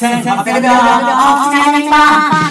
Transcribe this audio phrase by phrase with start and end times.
[0.00, 2.48] 1800秒お疲れ様でした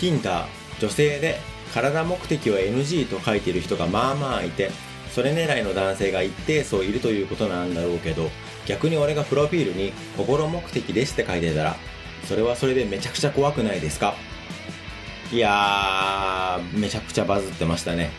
[0.00, 0.48] ティンダー
[0.80, 1.38] 女性で
[1.72, 4.70] 体目的は NG と書いている人がまあまあいて
[5.10, 8.28] それ狙いの男性が一定数いるということなんだろうけど
[8.66, 11.76] 逆に俺がプロフィールに心目的ですって書いてたら
[12.24, 14.14] それはそれでめちゃくちゃ怖くないですか？
[15.32, 18.10] いやーめちゃくちゃバズってましたね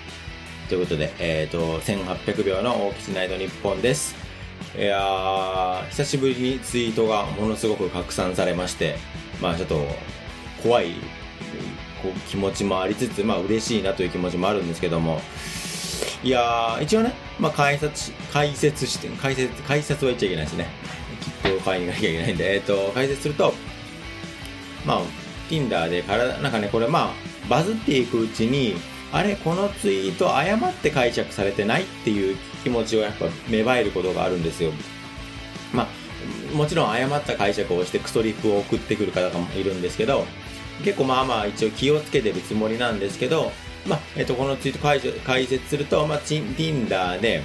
[0.68, 4.16] ということで、えっ、ー、と、1800秒の大吉ナイト日本です。
[4.76, 8.96] いやー、久しぶりにツイートがものすごく拡散されまして、
[9.40, 9.86] まあちょっと、
[10.64, 10.96] 怖い
[12.28, 15.22] 気持ちもありつつ、まあ嬉しいなという気持ちもあるんですけども、
[16.24, 20.66] いやー、一応ね、まあ解説、解説して、解説、解説は言っちゃいけないですね。
[21.44, 23.54] 切符を買いに行かなきゃいけないんで、えっ、と、解説すると、
[24.88, 25.23] まあ、
[25.54, 27.14] Tinder で体、なんかね、これまあ、
[27.50, 28.76] バズっていくうちに、
[29.12, 34.72] あれ、このツイート誤って解釈されてないっていう気持ちをやっぱ芽生えることがあるんですよ。
[35.72, 40.26] まあ、もちろん誤った解釈をしてクソリップを送ってくる方もいるんですけど、
[40.84, 43.52] 結構まあまあ一応気をつけてるつもりなんですけど、
[43.88, 47.44] まあ、えっ、と、このツイート解解説すると、まあ、Tinder で、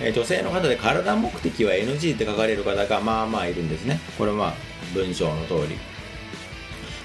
[0.00, 4.00] え女性の方で体目的は NG って書かれる方がまあまあいるんですね。
[4.16, 4.54] これはまあ、
[4.94, 5.93] 文章の通り。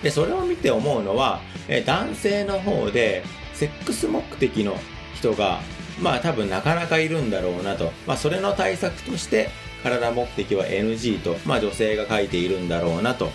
[0.03, 4.75] で、それを見て思うのは、え男性の方で、セックス目的の
[5.15, 5.59] 人が、
[6.01, 7.91] まあ多分なかなかいるんだろうなと。
[8.07, 9.49] まあそれの対策として、
[9.83, 13.27] 体目的は NG と、まあ女性が書いているんだろうなと。
[13.27, 13.29] っ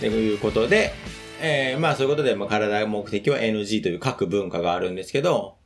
[0.00, 0.92] ていうことで、
[1.40, 5.56] えーまあそういうことで、まあ体目的は NG という各文化があるんですけど、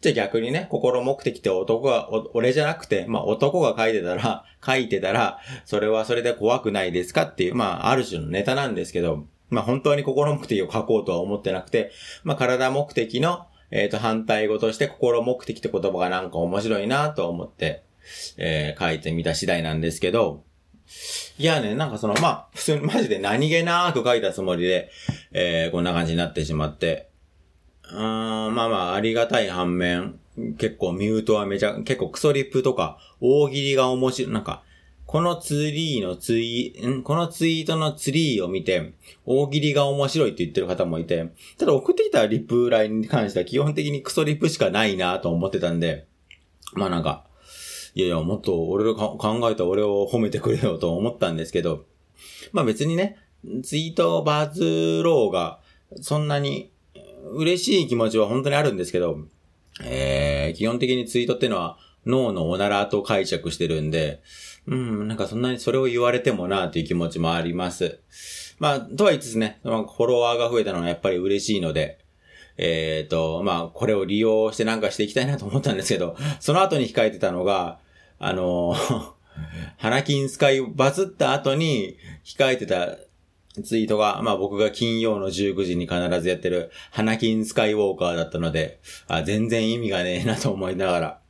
[0.00, 11.92] じゃあ逆にね、心目的って男が、俺じゃなくて、まあ男が書いてたら、 書いてたら、それはそれで怖くないですかっていう、まあある種のネタなんですけど、まあ本当に心目的を書こうとは思ってなくて、
[12.24, 17.82] まあ体目的の、えっ、と反対語として心目的って言葉がなんか面白いなと思って、
[18.36, 20.42] えー書いてみた次第なんですけど、
[21.38, 24.90] いやね、なんかその、まあ、普通にマジで何気なく書いたつもりで、
[25.32, 27.11] えーこんな感じになってしまって、
[27.92, 30.18] うーん、まあまあ、ありがたい反面、
[30.58, 34.62] 結構ミュートはめちゃ、結構クソリップとか、大喜利が面白い、なんか、
[35.04, 37.02] このツリーのツイん？
[37.02, 38.94] このツイートのツリーを見て、
[39.26, 46.06] 大喜利が面白いって言ってる方もいて、ただ送ってきたリップラインに関しては基本的にクソリップしかないなと思ってたんで、
[46.72, 47.26] まあなんか、
[47.94, 51.84] いやいや、もっと俺が考えた俺を褒めてくれよと思ったんですけど、
[52.52, 53.18] まあ別にね、
[53.62, 55.60] ツイートバズろうが、
[56.00, 56.71] そんなに
[57.30, 59.18] 嬉しい気持ちは本当にあるんですけど、
[59.84, 64.22] えー、基本的にツイートっていうのは脳のおならと解釈してるんで、
[64.66, 68.00] うん、なんかそんなにそれを言われてもなという気持ちもあります。
[68.58, 71.98] まあ、とは言いつつね、フォロワーが増えたのはやっぱり嬉しいので、
[72.58, 77.78] えっ、と、まあ、これを利用してなんかしていきたいなと思ったんですけど、その後に控えてたのが、
[78.18, 78.76] あの、
[79.78, 82.98] 花金スカイバズった後に控えてた
[83.62, 91.20] ツイートが、まあ僕が金曜の19時に必ずやってる花金スカイウォーカーだったので、あ全然意味がねえなと思いながら、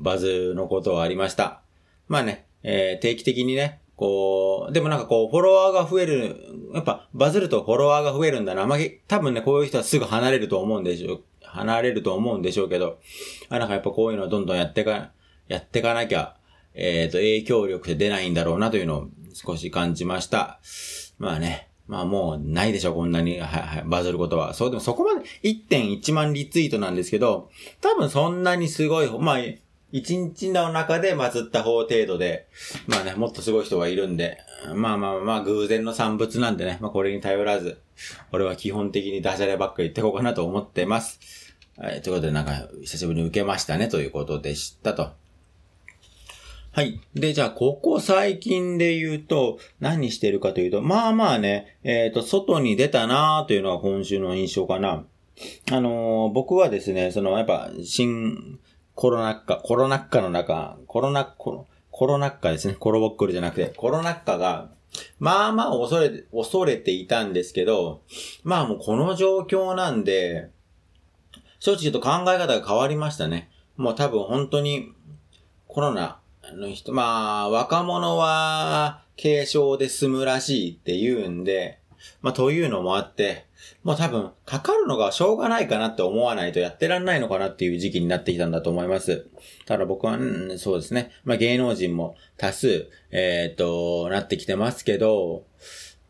[0.00, 1.62] バズのことはありました。
[2.08, 6.36] まあね、えー定期的にね、こう、でもなんかこう、フォロワーが増える、
[6.72, 8.64] やっぱバズるとフォロワーが増えるんだな。
[8.64, 8.78] まあ、
[9.08, 11.24] 多分ね、こういう人はすぐ離れると思うんでしょう。
[11.42, 12.98] 離れると思うんでしょうけど、
[13.48, 15.10] あ、なんかやっぱこういうのをどんどんやってか、
[15.48, 16.36] やってかなきゃ、
[16.74, 20.60] えっ、と、影響力で出ないんだろうなというのを少し感じました。
[21.18, 21.67] まあね。
[21.88, 24.54] まあもうないでしょ、こんなに、はい、はい、バズることは。
[24.54, 27.50] そう、でもそこまで1.1万リツイートなんですけど、
[27.80, 29.38] 多分そんなにすごい、まあ、
[29.90, 32.46] 一日の中でバズった方程度で、
[32.86, 34.38] まあね、もっとすごい人がいるんで、
[34.74, 37.80] まあまあまあ、偶然の産物なんでね、まあこれに頼らず、
[38.32, 41.54] 俺は基本的にダジャレばっかり言ってこうかなと思ってます。
[41.78, 45.12] はい、ということでなんか、久しぶりに受けましたね、ということでしたと。
[46.78, 47.00] はい。
[47.12, 55.04] で、じゃあ、ここ最近で言うと、何してるかというと、まあまあね、えっ、と、外に出たなというのが今週の印象かな。
[55.72, 58.60] あのー僕はですね、その、やっぱ、新
[58.94, 62.74] コロナ禍、コロナ禍の中、コロナ、コロコロナ禍ですね。
[62.74, 64.70] コロボックルじゃなくて、コロナ禍が、
[65.18, 68.02] まあまあ恐れ、恐れていたんですけど、
[68.44, 70.48] まあもうこの状況なんで、
[71.58, 73.50] 正直ちょっと考え方が変わりましたね。
[73.76, 74.92] もう多分本当に
[75.66, 76.20] コロナ
[76.56, 81.80] の人、まあ若者は軽症で済むらしいって言うんで、
[82.22, 83.46] まあというのもあって、
[83.82, 89.26] もう多分かかるのがしょうがないかなって思わないとやってらんないのかなっていう時期になってきたんだと思います。
[89.66, 90.20] ただ僕は、う
[90.54, 91.10] んそうですね。
[91.24, 95.44] まあ芸能人も多数、えっ、と、なってきてますけど、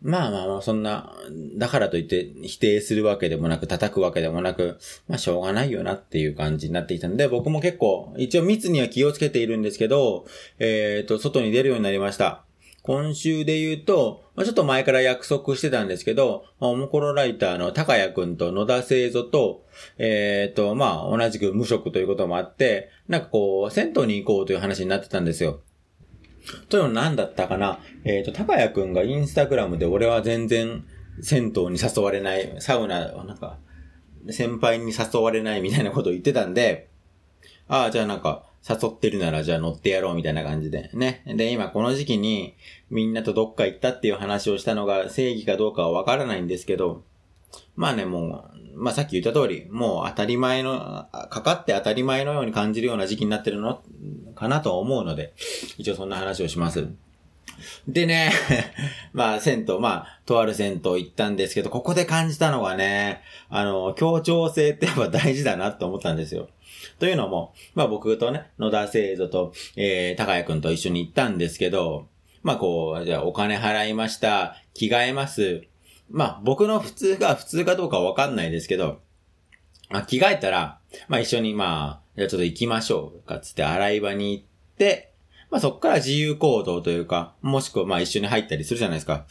[0.01, 1.13] まあまあまあ、そんな、
[1.57, 4.79] だからといって否定するわけでもなく、叩くわけでもなく、
[5.09, 10.27] まあしょうがないよなっていう感じになってきたので、僕も結構、一応密には気をつけているんですけど、
[10.61, 12.45] えっ、と、外に出るようになりました。
[12.83, 19.67] 今週で言うと、まあ、ちょっと前から約束してたんですけど、まあ、おもころライターの高谷くんと野田製造と、
[19.99, 25.61] えっ、と、まあ、同じく無職ということもあって、なんかこう、銭湯に行こうという話になってたんですよ。
[26.69, 27.81] というの何だったかな？
[28.05, 30.85] えっ、ー、と、高谷くんがインスタグラムで俺は全然
[31.23, 33.59] 銭湯に誘われない、サウナ、なんか、
[34.31, 36.89] 先輩に誘われないみたいなことを言ってたんで、
[37.69, 40.91] ああ、じゃあなんか、誘ってるならじゃあ乗ってやろうみたいな感じで。
[40.93, 41.23] ね。
[41.27, 42.55] で、今この時期に
[42.91, 47.05] みんなとどっか行ったっていう話をしたのが正義かどうかはわからないんですけど、
[47.77, 53.83] まあね、もう、まあさっき言った通り、もう当たり前の、かかって当たり前のように感じるような時期になってるの
[54.35, 55.35] かなと思うので、
[55.77, 56.89] 一応そんな話をします。
[57.89, 58.33] でね、
[59.13, 66.49] まあ、銭湯、まあ、とある銭湯行ったんですけど、ここで感じたのがね、あの、協調性ってやっぱ大事だなって思ったんですよ。
[66.99, 72.07] というのも、まあ僕とね、野田聖人と、えー、高谷くんと一緒に行ったんですけど、
[72.43, 75.63] まあこう、じゃあお金払いました、着替えます。
[76.11, 79.01] まあ僕の普通が普通かどうかわかんないですけど、
[79.91, 80.79] まあ着替えたら、
[81.09, 84.45] まあ一緒にまあ、じゃちょっと行きましょうかつって洗い場に行っ
[84.77, 85.13] て、
[85.51, 89.27] まあそっから自由行動というか、もしくはまあ一緒に入ったりするじゃないですか。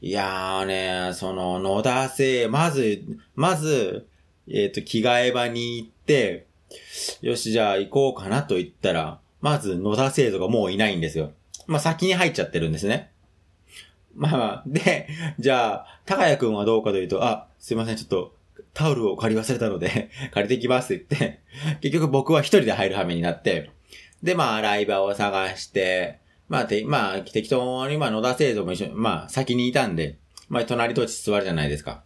[0.00, 3.02] いやーね、その野田製、まず、
[3.34, 4.06] まず、
[4.46, 6.46] えっ、ー、と、着替え場に行って、
[7.22, 11.32] よし、じゃあ行こうかなと言ったら、まず野田製造がもういないんですよ。
[11.66, 13.10] まあ先に入っちゃってるんですね。
[14.14, 15.08] まあまあ、で、
[15.38, 18.34] じゃあ、高谷くんはどうかというと、あ、すいません、ちょっと、
[18.72, 21.40] タオルを借り忘れたので 借りてきますって言って、
[21.80, 23.70] 結局僕は一人で入る羽目になって、
[24.22, 26.18] で、まあ、洗い場を探して、
[26.48, 30.18] まあ、て、まあ、適当に、まあ、野田製造も一緒に、まあ、先にいたんで、
[30.48, 32.02] まあ、隣と座るじゃないですか。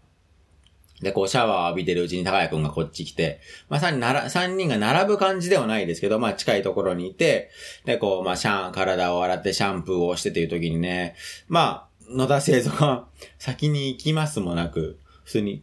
[1.00, 7.50] で、こう、シャワーを浴びてるうちに高谷くんがこっち来て、まあ、三人なら三人が並ぶ感じではないですけど、まあ、近いところにいて、
[7.84, 11.14] で、こう、まあ、シャン、体を洗ってシャンプーをしてという時にね、
[11.46, 13.06] まあ、野田製造が
[13.38, 15.62] 先に行きますもなく、普通に、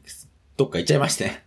[0.57, 1.45] どっか行っちゃいまして。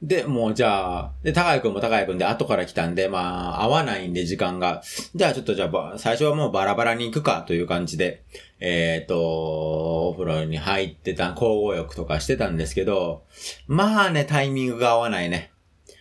[0.00, 4.82] で、もうじゃあ、で、高井くんも高井くんで後から来たんで、まあ、合わないんで時間が。
[5.14, 8.22] じゃあちょっとじゃあ、最初はもうバラバラに行くかという感じで、
[8.60, 13.24] えっ、ー、と、お風呂に入ってた、交互浴とかしてたんですけど、
[13.66, 15.50] まあね、タイミングが合わないね。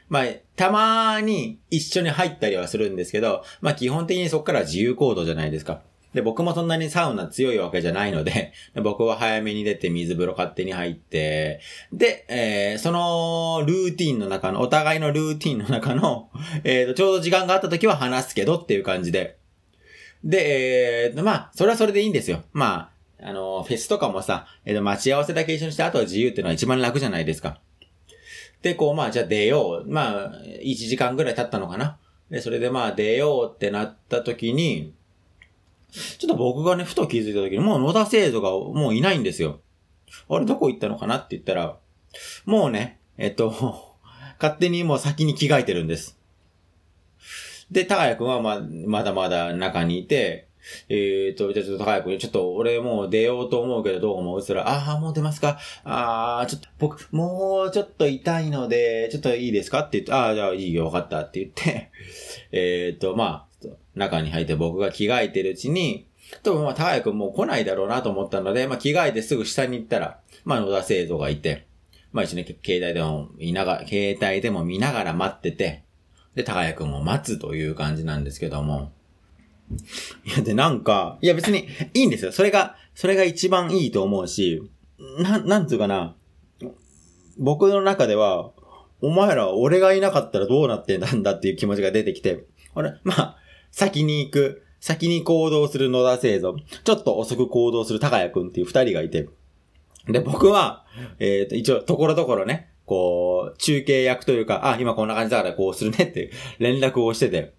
[0.10, 0.26] まあ、
[0.56, 5.82] たまに一緒に入ったりはするんですけど、まあ基本的にそこから自由行動じゃないですか。
[6.14, 11.60] で、僕もそんなにサウナ強いわけじゃないので、 僕は早めに出て水風呂勝手に入って、
[11.92, 16.30] で、えー、そのルーティンの中の、お互いのルーティンの中の、
[16.64, 19.38] えーと、ちょうど時間があった時は話すけどっていう感じで。
[20.24, 22.44] で、えー、まあ、それはそれでいいんですよ。
[22.54, 27.60] まあ、あの、フェスとかもさ、えっ、ー、と、待ち合わせだけ一緒にして、あとは自由っていうのは一番楽じゃないですか。
[28.62, 29.90] で、こう、まあ、じゃあ出よう。
[29.90, 30.32] まあ、
[30.64, 31.98] 1時間ぐらい経ったのかな。
[32.30, 34.94] で、それでまあ、出ようってなった時に、
[35.92, 39.62] ちょっと僕がね、ふと気づいた時に、もう野田製造がもういないんですよ。
[40.30, 41.78] あれ、どこ行ったのかなって言ったら、
[42.46, 43.52] もうね、えっと、
[44.40, 46.20] 勝手にもう先に着替えてるんです。
[47.72, 50.48] で、高谷くんはま、まだまだ中にいて、
[50.90, 54.44] えー、っと、じゃあちょっと高谷くん、ちょっと俺もう出ようと思うけどどう思う？
[54.44, 55.60] つら、ああ、もう出ますか？
[55.84, 59.80] ああ、ちょっと僕、もうちょっと痛いので、ちょっといいですか？
[59.82, 61.90] って言って、ああ、じゃあいいよ、わかったって言って、
[62.52, 63.47] えー、っと、まあ、
[63.98, 66.08] 中に入って僕が着替えてるうちに、
[66.44, 71.68] 多分まあ、高谷くんもう来ないだろうなと思ったので、まあ、着替えてすぐ下に行ったら、まあ、野田製造がいて、
[72.12, 75.84] まあ、一緒に携帯でも見ながら、携帯でも見ながら待ってて、
[76.36, 78.92] で、高谷くんを待つという感じなんですけども。
[80.26, 82.32] いや、で、なんか、いや別にいいんですよ。
[82.32, 84.62] それが、それが一番いいと思うし、
[85.20, 86.16] な、なんつうかな。
[87.38, 88.52] 僕の中では、
[89.02, 93.38] お前ら俺がいなかったらどうなってんだっていう気持ちが出てきて、あれまあ、
[93.78, 99.30] 先に行く、先に行動する野田製造、ちょっと遅く行動する高谷くんっていう二人がいて、
[100.08, 100.84] で、僕は、
[101.20, 107.54] えっ、ー、と、一応、ところどころね、こう、中継役というか、あ、今こんな感じだからこうするねって連絡をしてて、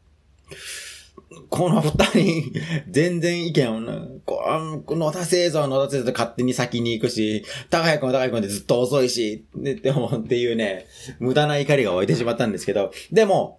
[1.50, 2.52] この二人、
[2.90, 3.80] 全然意見を、
[4.24, 4.42] こ
[4.88, 10.86] う野田製造野田製造勝手に先に行くし、高谷くんは高谷くんでずっと遅いし、で、でもっていうね、
[11.20, 13.57] 無駄な怒りが湧いてしまったんですけど、でも、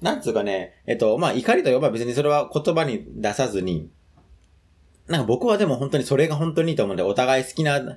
[0.00, 3.90] なんつうかね、えっと、まあ、怒りと呼ば別にそれは言葉に出さずに、
[5.08, 7.96] なんか僕はでも本当にそれが本当にいいと思うんで、お互い好きな、好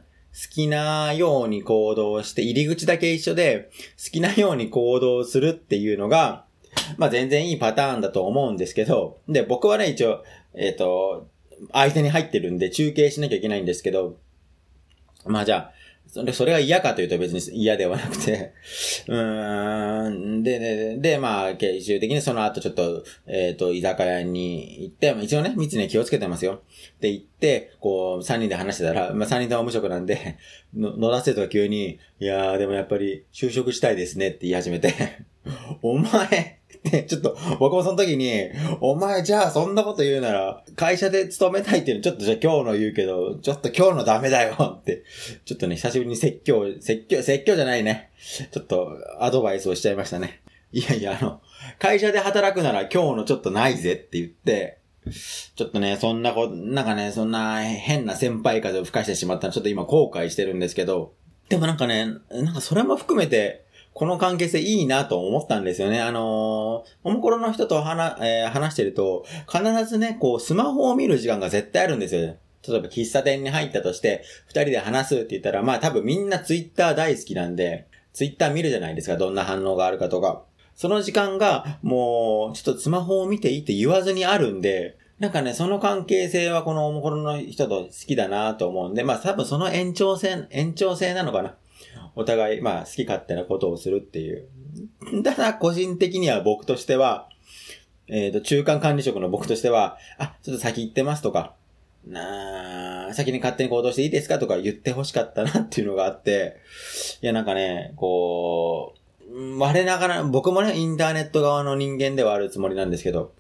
[0.51, 3.69] きなように行動して、入り口だけ一緒で、
[4.03, 6.45] 好きなように行動するっていうのが、
[6.97, 10.23] まあ全然いいパターンだと思うんですけど、で、僕はね、一応、
[10.53, 11.29] えっ、と、
[11.71, 14.17] 相手に入ってるんで中継しなきゃいけないんですけど、
[15.25, 15.71] まあじゃあ、
[16.15, 18.53] それ、それが嫌かというと別に嫌ではなくて。
[19.05, 26.61] うん、で、で、で、まあ、最終的にその後ちょっと、えっ、ー、と、居酒屋に行って、一応ね、密に気をつけてますよ。
[27.01, 30.37] で、行って、こう、三人で話してたら、まあ三人とも無職なんで、
[30.73, 34.93] 野田生徒が急に、いやー、でもやっぱり、就職したいですねって言い始めて。
[35.83, 36.59] お前、
[36.91, 38.49] で、ちょっと、僕もその時に、
[38.79, 45.03] お前じゃあそんなこと言うなら、会社で勤めたいっていうのちょっとじゃあ今日の言うけど、ちょっと今日のダメだよって、
[45.45, 48.11] ちょっとね、久しぶりに説教、説教、説教じゃないね。
[48.51, 50.41] ちょっとアドバイスをしちゃいましたね。
[50.71, 51.41] いやいや、あの、
[51.79, 54.79] 会社で働くなら今日のちょっとないぜって言って、
[55.55, 61.13] ちょっとね、そんなこと、なんかね、そんな変な先輩風を吹かしてしまったのちょっと今後悔してるんですけど、
[61.49, 63.64] でもなんかね、なんかそれも含めて、
[63.95, 66.01] この関係性いいなと思ったんですよね。
[66.01, 72.35] あのー、おもころの人と話、えー、話してると、必ずね、こう、スマホを見る時間が絶対あるんですよ。
[72.67, 80.43] 例えば喫茶店に入ったとして、二人で話すって言ったら、まあ多分みんなツイッター大好きなんで、ツイッター見るじゃないですか、どんな反応があるかとか。
[80.75, 91.55] その時間が、もう、ちょっとスマホを見ていいって言わずにあるんで、なんかね、その関係性はこのおもころの人と好きだなと思うんで、まあ多分その延長線、延長線なのかな。
[92.15, 94.47] お互い、まあ、好き勝手なことをするっていう。
[95.23, 97.29] ただ、個人的には僕としては、
[98.07, 101.55] えっ、ー、と、中間管理職の僕としては、あ、ちょっと先行ってますとか、
[102.05, 106.57] なあ、先に勝手に行動していいですかとか言って欲しかったなっていうのがあって、
[107.21, 113.33] いや、なんかね、こう、我ながら、僕もね、インターネット側の人間ではあるつもりなんですけど、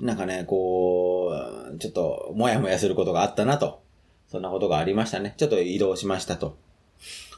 [0.00, 1.32] なんかね、こ
[1.74, 3.82] う、ちょっと、もやもやすることがあったなと。
[4.28, 5.34] そんなことがありましたね。
[5.36, 6.56] ちょっと移動しましたと。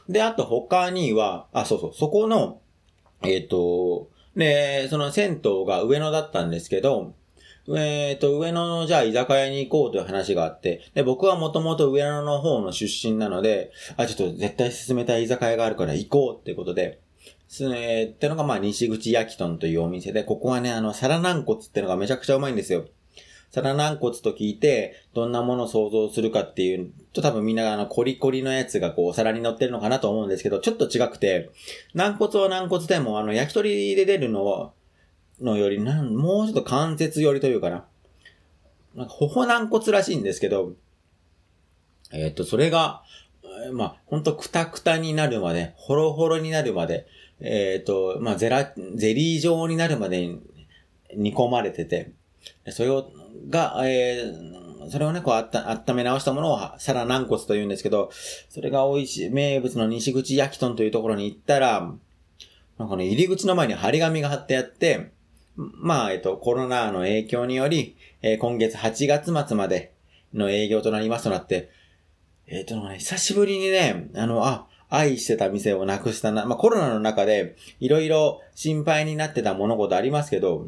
[0.09, 2.61] で、あと他には、あ、そうそう、そこの、
[3.23, 7.13] えっ、ー、と、で、その銭湯が上野だったんですけど、
[7.75, 17.01] えっ、ー、と、上野のじゃあ居酒屋に行こうという話があって、で、僕はもともと上野の方の出身なので、あ、ちょっと絶対進めたい居酒屋があるから行こうってことで、
[17.49, 22.85] すね、ってのがまあ西口焼き豚というお店で、ここはね、あの、皿軟骨ってのがめちゃくちゃうまいんですよ。
[23.51, 31.49] 皿軟骨と聞いて、どんなものを想像するかっていうと多分みんなあのコリコリのやつがこうお皿に乗ってるのかなと思うんですけど、ちょっと違くて、
[31.93, 34.73] 軟骨は軟骨でもあの焼き鳥で出るの
[35.41, 37.85] のよりなん、もうちょっと関節寄りというかな。
[38.95, 40.73] なんか、ほほ軟骨らしいんですけど、
[42.11, 43.03] えっ、と、それが、
[43.73, 47.07] まあ、ほんとくたくたになるまで、ホロホロになるまで、
[47.39, 50.27] えっ、と、まあ、ゼラ、ゼリー状になるまで
[51.15, 52.11] 煮込まれてて、
[52.69, 53.11] それを、
[53.49, 58.09] が、えー、それをね、こうあった、温め直したものを皿軟骨と言うんですけど、
[58.49, 61.91] それが美味しい、名物の西口焼き豚というところに行ったら、
[62.77, 65.11] なんかね、入り口の前に張り紙が貼ってあって、
[65.55, 69.93] まあ、えっと、コロナの影響により、えー、今月8月末まで
[70.33, 71.71] の営業となりますとなって、
[72.45, 76.45] えっ、ー、とね、久しぶりにね、あの、あ、愛してた店をなくしたな。
[76.45, 80.67] まあ、コロナの中で、いろいろ心配になってた物事ありますけど、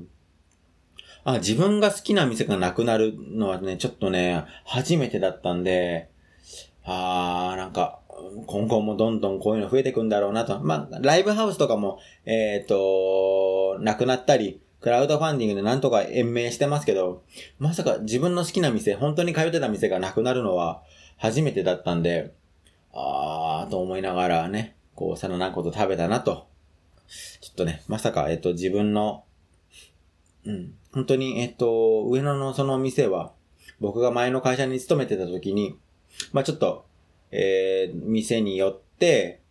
[1.34, 6.10] あ、自分が好きな店がなくなるのはね、ちょっとね、初めてだったんで、
[6.84, 8.00] あー、なんか、
[8.46, 10.60] 今後もどんどんこういうの増えていくんだろうなと。
[10.60, 17.24] まあ、ライブハウスとかも、えっ、ー、と、なくなったり、クラウドファンディングでなんとか延命してますけど、
[17.60, 20.84] まさか自分の好きな店、本当に通ってた店がなくなるのは
[21.18, 22.34] 初めてだったんで、
[22.94, 26.48] あーと思いながらね、こう、さらなこと食べたなと。
[27.42, 29.24] ちょっとね、まさか、えっ、と、自分の、
[30.46, 33.34] うん、本当に、えっと、上野のその店は、
[33.80, 35.78] 僕が前の会社に勤めてた時に、
[36.32, 36.86] まあちょっと、
[37.32, 39.42] えー、店に寄って、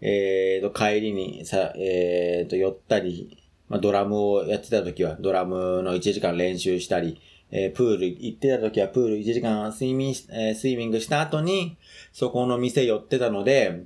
[0.00, 11.76] えーと、帰りにさ、えーと、寄ったり、まあドラムをやってた時は、ドラムの1時間練習したり、えー、プール行ってた時はプール1時間スイミング、えー、スイミングした後に、
[12.12, 13.84] そこの店寄ってたので、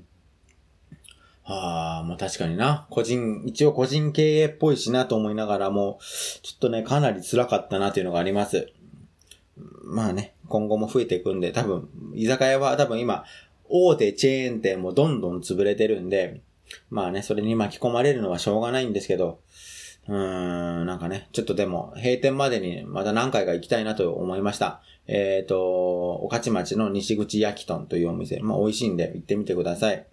[1.45, 2.87] ああ、まあ確かにな。
[2.91, 5.99] 個人、一応個人経営っぽいしなと思いながらも、
[6.43, 8.73] ちょっとね、かなり辛かったなっていうのがあります。
[9.85, 13.25] まあね、今後も増えていくんで、多分、居酒屋は多分今、
[13.69, 16.41] 大手チェーン店もどんどん潰れてるんで、
[16.91, 19.41] まあね、それに巻き込まれるのはしょうがないんですけど、
[20.09, 24.81] うーん、なんかね、ちょっとでも、閉店までにまた何回か行きたいなと思いました。
[25.07, 30.07] えっ、ー、と、御徒町の西口焼き豚というお店、まあ美味しいんで行ってみてください。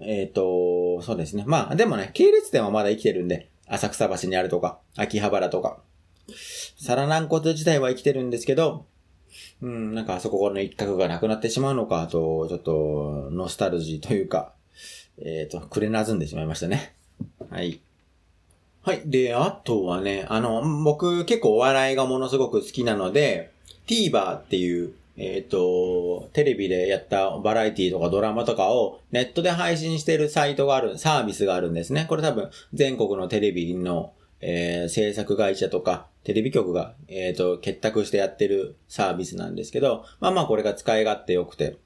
[0.00, 1.44] えっ、ー、と、そうですね。
[1.46, 5.78] まあ、でもね、系列店はまだ生きてるんで、浅草橋にあるとか、秋葉原とか、
[6.76, 8.86] サラナンコツ自体は生きてるんですけど、
[9.62, 14.52] うん、なんかあそこの一角がなくなってしまうのかと、ちょっと、ノスタルジーというか、
[15.18, 16.94] えっ、ー、と、くれなずんでしまいましたね。
[17.50, 17.80] はい。
[18.82, 19.02] はい。
[19.06, 23.50] で、あとはね、あの、僕結構お笑いがものすごく好きなので、
[23.86, 32.06] TVer っていう、えっ、と、テレビでやったバラエティとかドラマとかをネットで配信してるサイトがある、サービスがあるんですね。
[32.08, 41.76] これ多分全国のテレビの、えー制作会社とかテレビ局が、えっ、と、結託してやってるサービスなんですけど、まあまあこれが使い勝手良くて、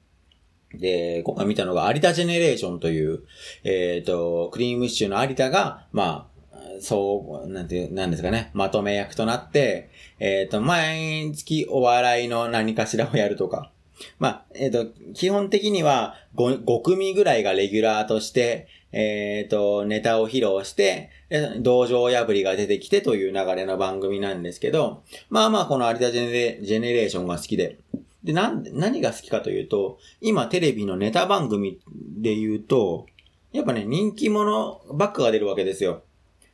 [0.73, 3.23] で、今回見たのが有田ジェネレーションという、
[3.63, 6.38] えっ、と、クリームシチューの有田が、まあ、
[6.79, 13.71] そう、なんて、なんですかね、まとめ役となって、えっ、と、毎月お笑いの何かしらをやるとか。
[14.17, 27.77] まあ、えっ、と、基本的には5、5組ぐらいがレギュラーとして、えっ、と、ネタを披露して、で道場破りが出てきてという流れの番組なんですけど、まあまあ、この有田ジェネレーションが好きで、
[28.23, 31.79] で、な、何が好きかというと、今テレビのネタ番組
[32.17, 33.05] で言うと、
[33.51, 36.03] やっぱね、人気者ばっかが出るわけですよ。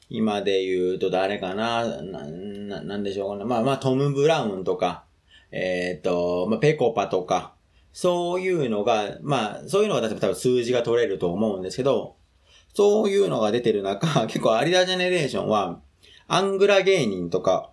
[0.10, 3.46] 今で言うと誰かな、な、ななんでしょうかね？
[3.46, 5.06] まあまあ、トム・ブラウンとか、
[5.52, 7.54] えっ、と、まあ、ペコパとか、
[7.94, 12.18] そういうのが、まあ、そういうのが多分数字が取れると思うんですけど、
[12.74, 15.80] そういうのが出てる中、 結構有田ジェネレーションは、
[16.28, 17.72] アングラ芸人とか、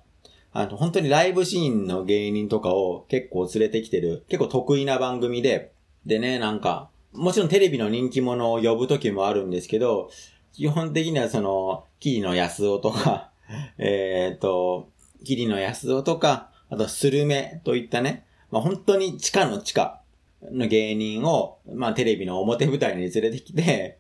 [0.53, 5.73] あの、本当にライブシーンの芸人とかを結構連れてきてる、結構得意な番組で、
[6.07, 10.11] でね、なんか、もちろんテレビの人気者を呼ぶ時もあるんですけど、
[10.53, 13.31] 基本的にはその、桐野安夫とか、
[13.79, 14.91] えっと、
[15.25, 20.01] 桐野安夫とか、あと、スルメといったね、まあ本当に地下の地下
[20.43, 23.99] の芸人を、まあテレビの表舞台に連れてきて、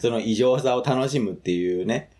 [0.00, 2.10] その異常さを楽しむっていうね、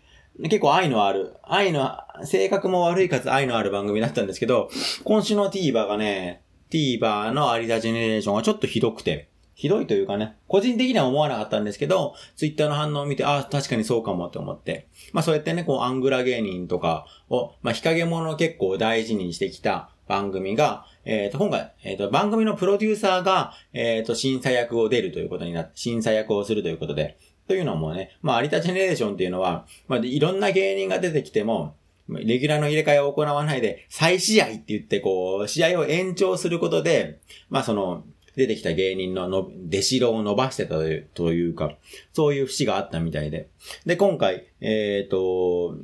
[0.43, 4.69] 結構愛のある、愛の、性格も悪いかつ愛のある番組だったんですけど、
[5.03, 9.27] 今週の TVer がね、TVer の有田ジェネレーションがちょっとひどくて、
[9.59, 14.87] ひどいというかね、個人的には思わなかったんですけど、ツイッターの反応を見て、ああ、確かにそうかもって思って。
[15.11, 27.17] まあそうやってね、こう、アングラ芸人とかを、まあ日陰者を結構大事にしてきた番組が、えっ、と、今回、えっ、と、番組のプロデューサーが、えっ、と、審査役を出るということになって、審査役をするということで、
[27.49, 31.75] というのもね、まあ有田ジェネレーションっていうのは、まあいろんな芸人が出てきても、
[32.07, 38.03] レギュラーの入れ替えを行わないで、再試合って言って、こう、試合を延長することで、まあその、
[38.39, 40.75] 出てきた芸人のの、出代を伸ばしてた
[41.13, 41.73] というか、
[42.13, 43.49] そういう節があったみたいで。
[43.85, 45.75] で、今回、えっ、と、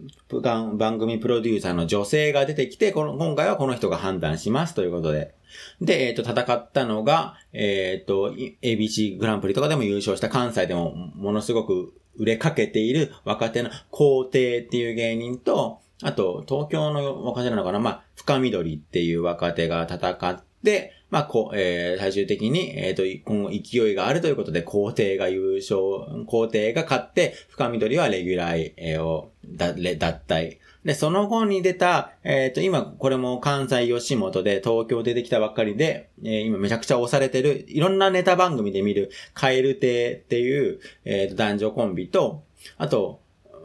[0.77, 5.35] 番組プロデューサーの女性が出てきて、この、今回はこの人が判断しますということで。
[5.81, 17.79] で、えっ、と、戦ったのが、えっ、と、ABC グランプリとかでも優勝した関西でもものすごく売れかけている若手の皇帝っていう芸人と、あと、東京の若手なのかな？
[17.79, 30.57] まあ、深緑っていう若手が戦って、まあ、こう、えー、最終的に、えっ、と、今後勢いがあるということで、皇帝が優勝、皇帝が勝って、深緑はレギュラーえーを、だ、れ脱退。
[30.83, 42.43] で、その後に出た、えっ、と、今、これも関西吉本で東京出てきたばっかりで、えー今めちゃくちゃ押されてる、いろんなネタ番組で見る、カエル亭っていう、えっ、と、男女コンビと、
[42.77, 43.21] あと、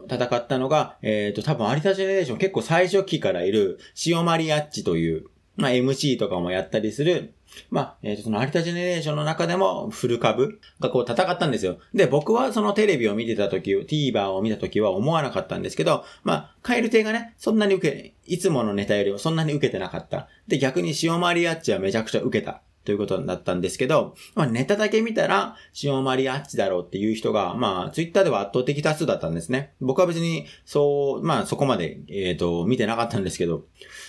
[0.09, 5.25] 戦ったのが、えっ、と、多分有田ジェネレーション結構最初期からいる、塩マリアッチという、
[5.61, 7.35] まあ MC とかもやったりする、
[7.69, 11.77] まあ、えっ、と、その有田ジェネレーションの中でもフル株がこう戦ったんですよ。
[11.93, 20.27] で、僕はそのテレビを見てた時、TVer を見た時は思わなかったんですけど、まあ、カエル亭がね、そんなに受け、いつものネタよりもそんなに受けてなかった。
[20.47, 22.61] で、逆に塩マリアッチはめちゃくちゃ受けた。
[22.83, 29.73] ということだったんですけど、まあ、ネタだけ見たら、塩マリアッチだろうっていう人が、まあ、ツイッターでは圧倒的多数だったんですね。
[29.79, 33.65] 僕は別に、そう、まあ、そこまで、えっ、と、見てなかったんですけど、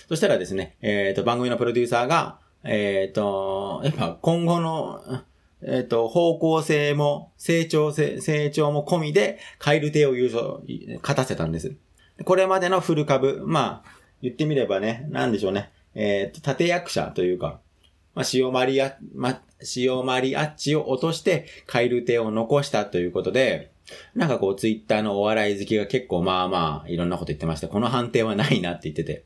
[0.09, 5.03] そしたらですね、えっ、と、番組のプロデューサーが、えっ、と、やっぱ今後の、
[5.61, 10.59] えっ、と、方向性も、成長性、成長も込みで、カエル亭を優勝、
[11.01, 11.75] 勝たせたんです。
[12.25, 15.71] これまでのフル株、まあ、言ってみればね、なんでしょうね。
[15.95, 17.59] えっ、と、立役者というか、
[18.15, 19.41] まあ、塩マリア、ま、
[19.75, 23.71] 塩マリアッチを落として、カエル亭を残したということで、
[24.15, 27.67] なんかこう、ツイッターのお笑い好きが結構まあまあ、いろんなこと言ってました。
[27.67, 29.25] この判定はないなって言ってて。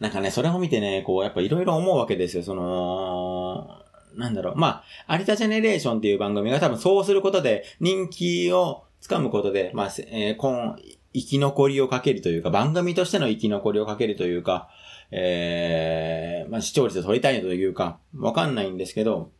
[0.00, 2.42] なんかね、それを見てね、こう、やっぱいろいろ思うわけですよ。
[2.42, 3.82] その、
[4.14, 4.56] なんだろう。
[4.56, 10.76] まあ、有田ジェネレーションっていう番組が多分そうすることで、人気をつかむことで、まあ、えー、今、
[11.12, 14.68] 生き残りをかけるというか、番組としての生き残りをかけるというか、
[15.10, 19.30] えー、まあ、視聴率を取りたいというか、わかんないんですけど、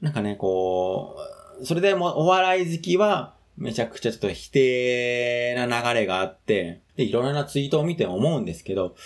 [0.00, 1.16] なんかね、こ
[1.60, 8.96] う、それでもお笑い好きは、めちゃくちゃちょっと否定な流れがあって、で、いろんなツイートを見て思うんですけど、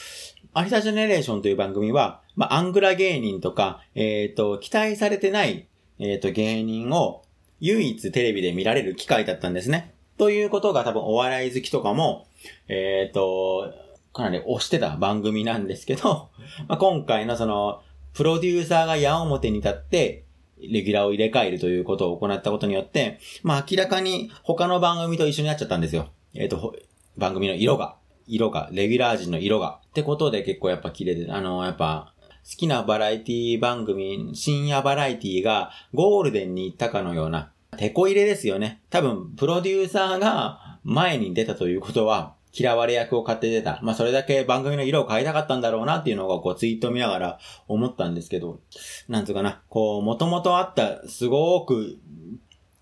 [0.57, 7.23] 有田ジェネレーションという番組は、まあ、アングラ芸人とか、えっ、と、期待されてない、えっ、と、芸人を
[7.61, 9.95] 唯一テレビで見られる機会だったんですね。
[10.17, 12.27] ということが多分お笑い好きとかも、
[12.69, 13.73] えっ、と、
[14.13, 16.31] かなり推してた番組なんですけど、
[16.69, 17.83] まあ、今回のその、
[18.15, 20.25] プロデューサーが矢面に立って、
[20.61, 26.11] レギュラーを入れ替えるということを行ったことによって、まあ明らかに他の番組と一緒になっちゃったんですよ。
[26.35, 26.75] えっ、ー、と、
[27.17, 29.81] 番組の色が、色が、レギュラー陣の色が。
[29.89, 32.13] ってことで結構やっぱ綺麗で、あの、やっぱ、
[32.49, 38.81] 好きなバラエティ番組、深夜バラエティがゴールデンに行ったかのような、手こ入れですよね。
[38.91, 43.81] 多分、プロデューサーが前に出たということは、嫌われ役を買って出た。
[43.83, 48.61] まあ、それだけ番組の色を変えたかったんだろうなっていうのが、こう、ツイート見ながら思ったんですけど、
[49.09, 51.99] なんつうかな、こう、もともとあった、すごく、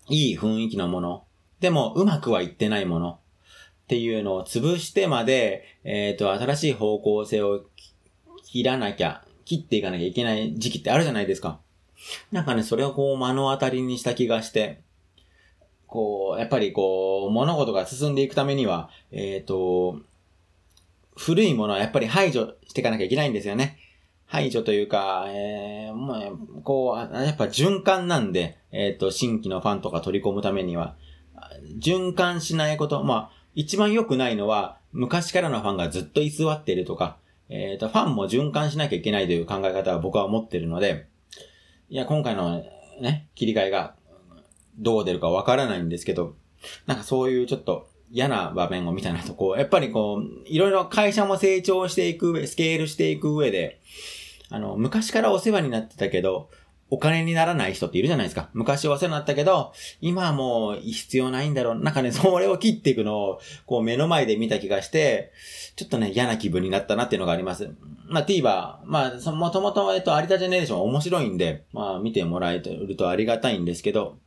[0.09, 1.23] いい雰囲気のもの。
[1.59, 3.19] でも、うまくはいってないもの。
[3.83, 7.63] っていうのを潰してまで、えっ、ー、と、新しい方向性を
[8.43, 11.59] 切らなきゃ、切っていかなきゃいけない時期ってあるじゃないですか。
[12.31, 14.81] なんかね、それをこう目の当たりにした気がして、
[15.87, 19.99] こう、やっぱりこう、物事が進んでいくためには、えっ、ー、と、
[21.15, 23.79] 古いものはやっぱり排除していかなきゃいけないんですよね。
[24.27, 30.95] 排除というか、えー、もう、こう、やっぱ循環なんで、えっ、ー、と、新規のファンとか取り込むためには、
[31.79, 37.17] 循環しないこと、まあ、一番良くないのは、昔からのファンがずっと居座っているとか、
[37.49, 41.07] えっ、ー、と、ファンも循環しなきゃいけないという考え方は僕は持ってるので、
[41.89, 42.63] いや、今回の
[42.99, 43.95] ね、切り替えが
[44.77, 46.35] どう出るかわからないんですけど、
[46.85, 53.79] なんかそういうちょっと嫌な場面を見たなと、こう、やっぱりこう、いろいろ会社も成長していく上、スケールしていく上で、
[54.49, 56.49] あの、昔からお世話になってたけど、
[56.89, 58.49] お金にならない人っているじゃないですか。
[58.53, 61.75] 昔お世話になったけど、今はもう必要ないんだろう。
[61.75, 65.33] なんかね、それを切っていくのを、こう目の前で見た気がして、
[65.75, 67.71] ちょっとね、嫌な気分になったなっていうのがあります。
[68.07, 74.17] まあ TVer、まあ、そもともと、えっと、有田ジェネレーション面白いんで、まあ見てもらえるとありがたいんですけど、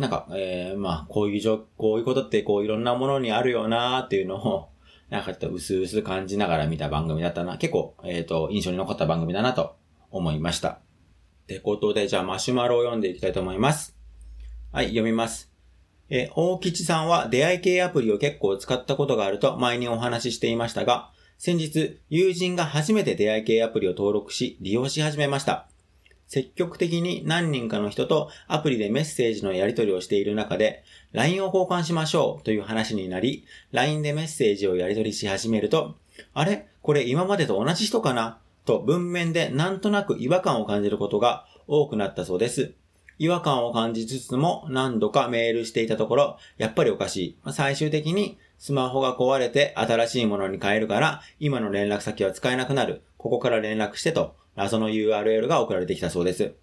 [0.00, 4.70] なんか、えー、まあ、こういう状、こういうことってこういろんなものにあるよなっていうのを、
[5.10, 7.58] なんかちょっと薄々感じながら見た番組だったな。
[7.58, 9.76] 結構、えっ、ー、と、印象に残った番組だなと
[10.10, 10.68] 思いました。
[10.70, 10.80] っ
[11.48, 13.94] てことで、じゃあマシュマロを読んでいきたいと思います。
[14.72, 15.52] はい、読みます。
[16.08, 25.69] え大吉さんは出会い系アプリを結構使ったことがあると前にお話ししていましたが、先日、友人が初めて出会い系アプリを登録し、利用し始めました。
[26.30, 35.96] 積極的に何人かの人とアプリでメッセージのやり取りをしている中で、LINE を交換しましょうという話になり、LINE でメッセージをやり取りし始めると、
[36.32, 36.68] あれ？
[36.82, 38.38] これ今までと同じ人かな？
[38.64, 42.74] と文面でなんとなく違和感を感じることが多くなったそうです。
[43.18, 47.52] 違和感を感じつつも何度かメールしていたところ、やっぱりおかしい。
[47.52, 53.02] 最終的にスマホが壊れて新しいものに変えるから、今の連絡先は使えなくなる。
[53.16, 56.54] ここから連絡してと謎の URL が送られてきたそうです。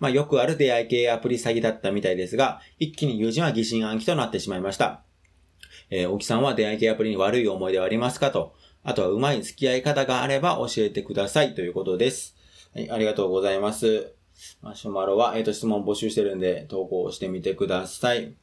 [0.00, 5.02] まあよくある出会い系アプリ詐欺だったみたいですが、一気に友人は疑心暗鬼となってしまいました。
[5.90, 12.36] えー、沖さんは出会い系アプリに悪い思い出はありますかと、あとはうまい付き合い方があれば教えてくださいということです。
[12.74, 14.12] はい、ありがとうございます。
[14.62, 18.34] マシュマロは、えっ、ー、と、質問募集してるんで、投稿してみてください。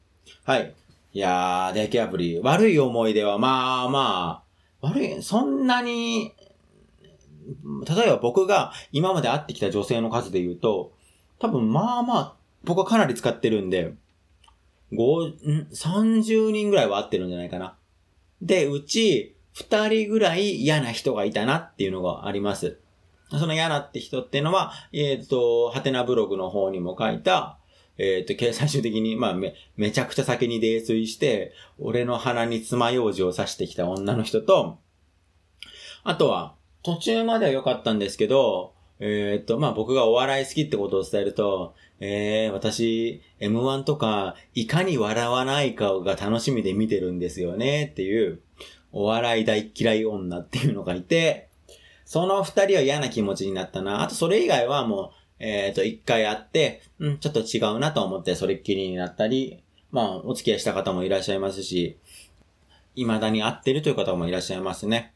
[0.44, 0.74] はい。
[1.12, 4.42] いやー、出会い系アプリ、悪い思い出は、まあま
[4.80, 6.32] あ、悪い、そんなに、
[7.86, 10.92] 例えば僕が今まで会ってきた女性の数で言うと、
[11.38, 13.94] 多分まあまあ、僕はかなり使ってるんで、
[14.92, 17.76] 5、30人ぐらいは会ってるんじゃないかな。
[18.40, 22.78] で、うち、2人ぐらい嫌な人がいたなっていうのがあります。
[23.30, 27.58] その嫌なって人っていうのは、えっ、ー、と、ハテナブログの方にも書いた、
[27.98, 34.78] えっ、ー、と、最終的に、まあ、め、めちゃくちゃ酒に泥酔して、俺の鼻に爪楊枝を刺してきた女の人と、
[36.04, 48.40] あとは、途中までは良かったんですけど、えー、っと、まあ、僕がお笑い好きってことを伝えると、えー、私、M1 とか、いかに笑わないかが楽しみで見てるんですよねっていう、
[48.92, 51.48] お笑い大嫌い女っていうのがいて、
[52.04, 54.02] その二人は嫌な気持ちになったな。
[54.02, 61.98] あとそれ以外はもう、えっ、と、一回会って、うん、ちょっと違うなと思ってそれっきりになったり、まあ、お付き合いした方もいらっしゃいますし、
[62.94, 65.14] 未だに会ってるという方もいらっしゃいますね。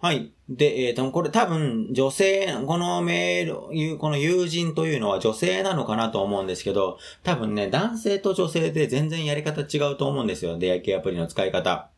[0.00, 0.32] はい。
[0.48, 10.56] で、えっ、ー、と、これ多分女性、このメール、この友人というのは女性なのかなと思うんですけど、多分ね、男性と女性で全然やり方違うと思うんですよ。
[10.56, 11.90] 出会い系アプリの使い方。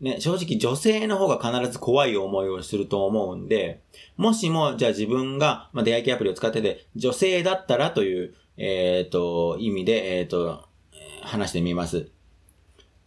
[0.00, 3.80] ね、正直女性の方が必ず怖い思いをすると思うんで、
[4.16, 10.64] もしも、じゃあ自分が、まあ、出会い系アプリを使ってて、女性だったらという、えっ、ー、と、意味で、えっ、ー、と、
[11.22, 12.10] 話してみます。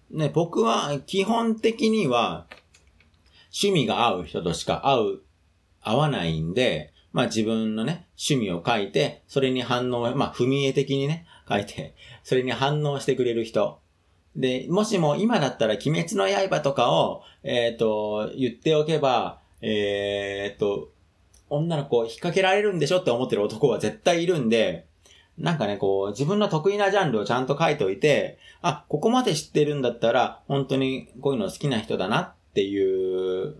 [0.09, 2.47] ね、僕は基本的には、
[3.51, 5.21] 趣味が合う人としか合う、
[5.81, 13.79] 合わないんで、まあ自分のね、趣味を書いて、それに反応、まあ踏み絵的にね、書いて、それに反応してくれる人。
[14.35, 20.91] で、もしも今だったら鬼滅の刃とかを、えっ、ー、と、言っておけば、えっ、ー、と、
[21.49, 24.85] 女の子を引っ掛けられるんでしょって思ってる男は絶対いるんで、
[25.37, 33.55] なんかね、こう、自分の得意なジャンルをちゃんと書いておいて、あ、ここまで知ってるんだったら、本当にこういうの好きな人だなっていう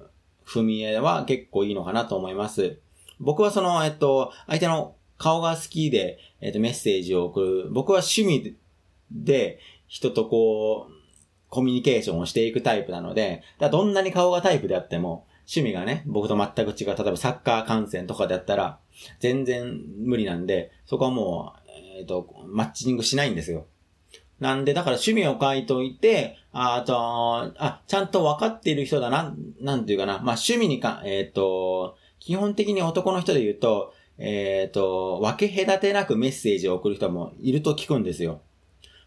[0.46, 2.80] 踏み絵は結構いいのかなと思います。
[3.22, 7.70] 僕はその、えっと、相手の顔が好きで、えっと、メッセージを送る。
[7.72, 8.58] 僕は趣味
[9.10, 10.94] で人とこう、
[11.48, 18.80] コミュニケーションをしていくタイプなので、だどんなに顔がタイプであっても、趣味がね、僕と全く違う、例えばサッカー観戦とかであったら、
[19.20, 23.66] 全然無理なんで、そこはもう、えっ、ー、と、マッチングしないんですよ。
[24.40, 30.14] なんで、だから趣味を書いといて、あと、あ、ちゃんと分かっている人だな、なんていうかな。
[30.14, 38.42] まあ、趣味にか、えっ、ー、と、基本的に男の人で言うと、えっ、ー、と、分け隔てなくメッセージを送る人もいると聞くんですよ。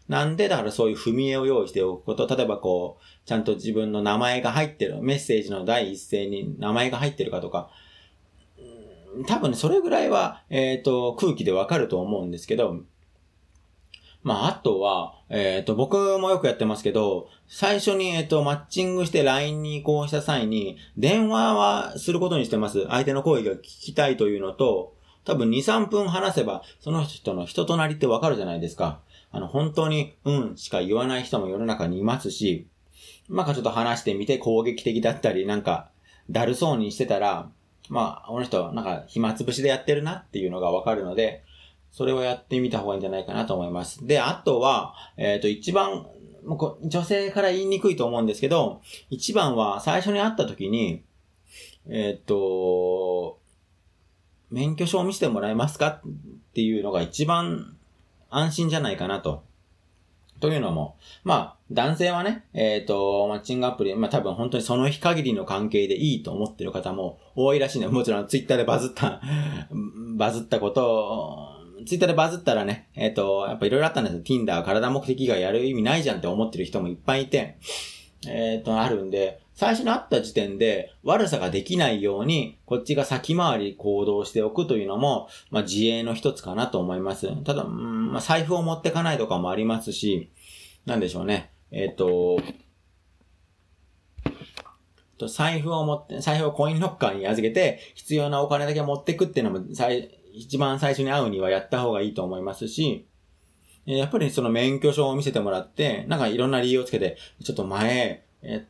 [0.07, 7.69] なんで、だからそういう踏み絵を用意しておくこと、例えばこう、ちゃんと自分の名前が入ってる、メッセージの第一声に名前が入ってるかとか、
[9.27, 12.81] 多分それぐらいは、えっ、ー、と、空気でわかると思うんですけど、
[14.23, 22.85] まあ、あとは、えっ、ー、と、僕もよくやってますけど、最初に、えっ、ー、と、マッチングして LINE に移行した際に、電話はすることにしてます。
[22.87, 29.01] 相手の声が聞きたいというのと、多分2、3分話せば、その人の人となりってわかるじゃないですか。
[29.31, 32.67] あの、本当に、うんしか言わない人も世の中にいますし、
[33.27, 35.89] まあ、ちょっと話してみて攻撃的だったり、なんか、
[36.29, 37.49] だるそうにしてたら、
[37.89, 41.43] まあ、この人、なんか、暇つぶしでやってるなっていうのがわかるので、
[41.93, 44.05] それをやってみた方がいいんじゃないかなと思います。
[44.05, 46.07] で、あとは、えっ、ー、と、一番、
[46.43, 51.03] もう女性から言いにくいと思うんですけど、一番は最初に会った時に、
[51.87, 53.39] えっ、ー、と、
[54.49, 56.01] 免許証を見せてもらえますかっ
[56.53, 57.77] ていうのが一番
[58.29, 59.43] 安心じゃないかなと。
[60.39, 67.87] というのも、まあ、男性はね、えっ、ー、と、マッチングアプリ、まあ多分本当にその日限りの関係でいいと思ってる方も多いらしいね。
[67.87, 69.21] もちろんツイッターでバズった、
[70.17, 74.21] バズったことを、ツイッターでバズったらね、えっ、ー、と、やっぱいろいろあったんですよ。
[74.21, 77.57] Tinder 体目的がやる意味ないじゃんって思ってる人もいっぱいいて、
[78.27, 87.29] えっ、ー、と、あるんで、最初に会った時点で悪さができないように、こっちが先回り行動しておくというのも、まあ自衛の一つかなと思います。
[87.43, 90.31] ただ、うんまあ、財布を持ってかないとかもありますし、
[90.85, 91.51] なんでしょうね。
[91.71, 92.39] えっ、ー、と
[95.27, 99.65] 財布を持って、財布をコインロッカーに預けて、必要なお金だけ持ってくっていうのも、
[100.33, 103.05] 一番最初に会うにはやった方がいいと思いますし、
[103.85, 108.65] やっぱりその免許証を見せてもらって、なんかいろんな理由をつけて、ちょっと前、え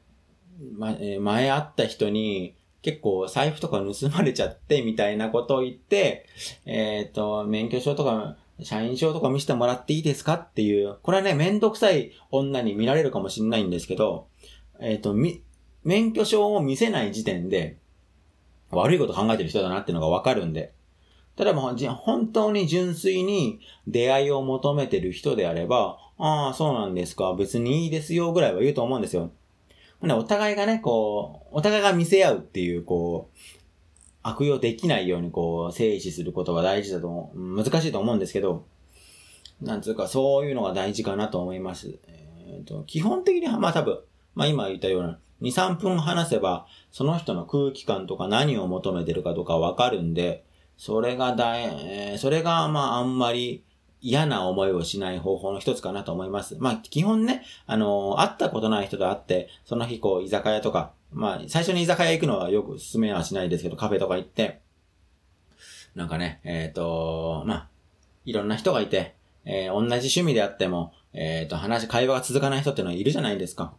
[0.75, 6.25] ま、前会った人に、結構財布とか盗まれちゃって、みたいなことを言って、
[6.65, 10.33] えっ、ー、と、免許証とか、社員証とか見せてもらっていいですか？
[10.33, 14.27] っていう、これはね、めんどくさい女に見られるかもしれないんですけど、
[14.79, 15.41] えっ、ー、と、み、
[15.83, 17.77] 免許証を見せない時点で、
[18.69, 20.73] 悪いこと考えてる人だなっていうのがわかるんで。
[21.35, 29.31] ただもう、本当に純粋に出会いを求めてる人であれば、ああ、そうなんですか、別にいいですよぐらいは言うと思うんですよ。
[30.01, 33.37] お互いがね、こう、お互いが見せ合うっていう、こう、
[34.21, 38.65] 悪用できないようにこう、静止することが大事だと、難しいと思うんですけど、
[39.61, 41.97] なんつうか、そういうのが大事かなと思います。
[42.07, 43.99] えっ、ー、と、基本的には、まあ多分、
[44.35, 50.43] まあ今言ったような、2、3分話せば、その人の空気感とか何を求めてるかとかわかるんで、
[50.77, 53.63] それが大、えー、それがまああんまり、
[54.03, 56.57] 嫌な思いをしない方法の一つかなと思います。
[56.59, 64.59] まあ、基本ね、あのー、会ったことない人と会って、その日こう、居酒屋とか、まあ、最初に居酒屋行くのはよく勧めはしないですけど、カフェとか行って、
[65.95, 67.67] なんかね、えっ、ー、と、まあ、
[68.25, 73.73] いろんな人がいて、えー、同じ趣味であっても、えっ、ー、と、話、会話が続かない人っていうのはいるじゃないですか。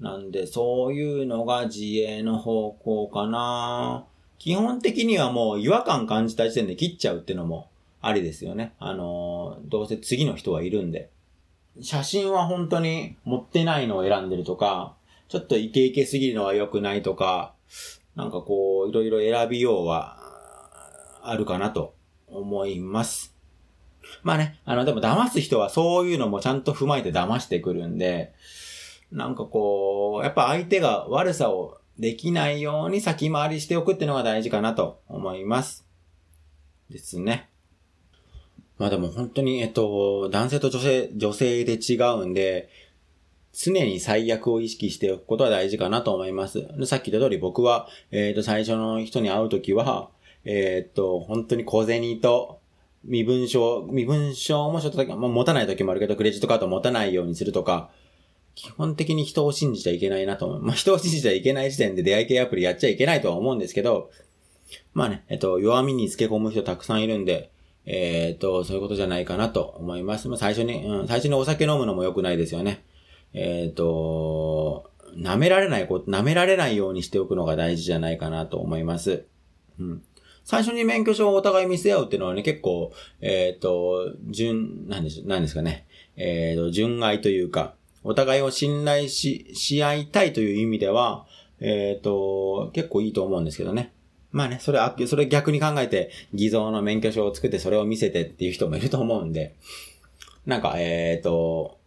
[0.00, 4.06] なんで、そういうのが自衛の方向かな
[4.42, 8.72] 基本的にはもう違和感感じた時点で切っちゃうっていうのもありですよね。
[8.80, 11.10] あのー、どうせ次の人はいるんで。
[11.80, 14.96] 写真は本当に持ってないのを選んでるとか、
[15.28, 17.54] ちょっとイケイケすぎるのは良くないとか、
[18.16, 20.18] なんかこう、いろいろ選びようは、
[21.22, 21.94] あるかなと
[22.26, 23.36] 思います。
[24.24, 28.32] まあね、あの、でも騙す人はそういうのもちゃんと踏まえて騙してくるんで、
[29.12, 35.86] なんかこう、やっぱ相手が悪さをできないように先回りしておくっていうのが大事かなと思います。
[36.90, 37.48] ですね。
[38.76, 42.68] まあでも本当に、えっと、男性と女性、女性で違うんで、
[43.52, 46.66] 常に最悪を意識しておくことは大事かなと思います。
[46.86, 50.10] さっき言った通り僕は、えっ、と、最初の人に会うときは、
[50.44, 52.58] えっ、と、本当に小銭と、
[53.04, 57.90] 身分証、身分証もちょっとだけ、まあ、持たない時もあるけど、クレジットカード持たないようにするとか、
[58.54, 60.62] 基本的に人を信じちゃいけないなと思う。
[60.62, 64.10] まあ、人を信じちゃいけない時点で出会い系アプリやっちゃいけないとは思うんですけど、
[64.94, 67.50] まあね、えっと、弱みにつけ込む人たくさんいるんで、
[67.84, 70.28] えっと、そういうことじゃないかなと思います。
[70.28, 72.84] まあ、最初に、うん、最初にお酒飲むのも良くないですよね。
[73.34, 79.24] えっと、舐められないこと、舐められないようにしておくのが大事じゃないかなと思います。
[79.78, 80.02] うん。
[80.44, 85.86] 最初に免許証をお互い見せ合うっていうのはね、結構、えっ、と、順、何です、何ですかね。
[86.16, 91.26] えっ、と、純愛というか、お互いを信頼し、し合いたいという意味では、
[91.60, 93.92] えっ、ー、と、結構いいと思うんですけどね。
[94.32, 99.54] まあね、それ、それ逆に考えて、偽造の免許証を作ってそれを見せてっていう人もいると思うんで、
[100.46, 101.78] なんか、えっ、ー、と、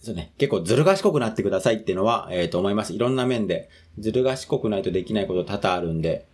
[0.00, 2.92] そうね、結構ずる賢くなってくださいっていうのは、えっ、ー、と思います。
[2.92, 6.26] いろんな面で、ずる賢くないとできないこと多々あるんで、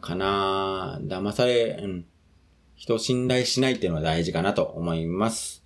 [0.00, 2.04] かな騙され、うん。
[2.76, 5.59] 人を信頼しないっていうのは大事かなと思います。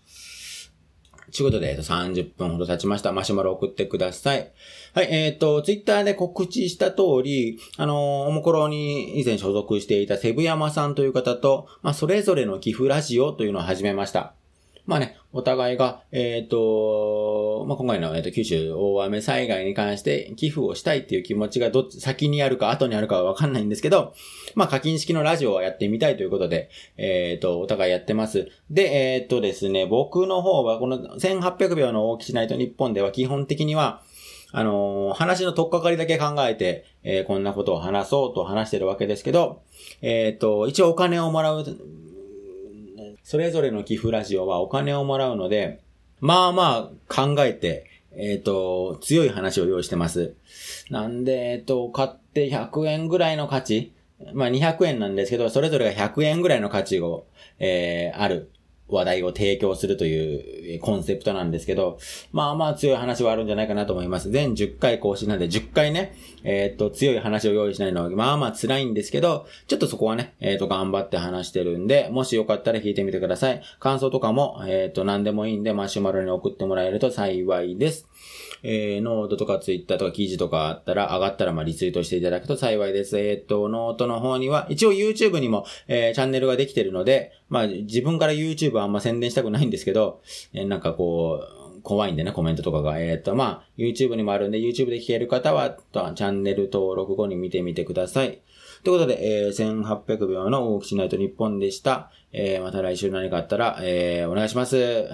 [1.34, 3.10] ということで、えっと、30分ほど経ちました。
[3.12, 4.52] マシュマロ送ってください。
[4.94, 14.34] はい、えっ、ー、と、ツイッターで告知した通り、あの、おもころに以前所属していたセブヤマさんという方と、まあ、それぞれの寄付ラジオというのを始めました。
[14.86, 24.14] まあね、お互いが、えっ、ー、と、まあ、今回の、えーと、九州大雨災害に関して寄付をしたいっていう気持ちがどっち、先にあるか後にあるかはわかんないんですけど、
[24.54, 26.68] まあ、課金式のラジオをやってみたいということで、
[26.98, 28.50] えっ、ー、と、お互いやってます。
[28.70, 34.02] で、えっ、ー、とですね、僕の方はこの1800秒の大きしないと日本では基本的には、
[34.52, 39.62] あの、話のとっかかりだけ考えて、えー、こんなことを話そうと話してるわけですけど、
[40.00, 41.64] えっ、と、一応お金をもらう
[43.24, 45.80] それぞれの寄付ラジオはお金をもらうので、
[46.20, 50.34] まあまあ考えて、えっ、ー、と、強い話を用意してます。
[50.90, 53.92] なんで、えっ、ー、と、買って100円ぐらいの価値
[54.32, 57.26] まあ200円なんですけど、それぞれが100円ぐらいの価値を、
[57.58, 58.50] えー、ある
[58.88, 61.98] 話題を提供するというコンセプトなんですけど、
[62.32, 64.30] まあまあ強い話はあるんじゃないかなと思います。
[64.30, 73.62] 全10回更新なんで10回ね、えー、っと、強い話を用意しないのは、まあまあ辛いんですけど、ちょっとそこはね、えー、っと、頑張って話してるんで、もしよかったら聞いてみてください。
[73.80, 78.08] 感想とかも、えー、っと、何でもいいんで、マシュマロに送ってもらえると幸いです。
[78.62, 83.18] えー、ノートとかツイッターとか記事とかあったら、上がったらまあリツイートしていただくと幸いです。
[83.18, 92.98] えー、っと、ノートの方には、一応 YouTube にも、えー、チャンネルができてるので、まあ自分から YouTube はあんま宣伝したくないんですけど、えー、なんかこう、怖いんでね、コメントとかが。
[92.98, 98.40] えっ、と、まあ、YouTube にもあるんで、YouTube で聞ける方は、チャンネル登録後に見てみてください。
[98.84, 102.10] ということで、えー、1800秒の大きしないと日本でした。
[102.32, 105.06] えー、また来週何かあったら、えー、お願いします。